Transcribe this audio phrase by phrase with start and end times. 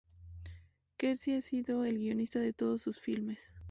[0.97, 3.53] Quercia ha sido el guionista de todos sus filmes.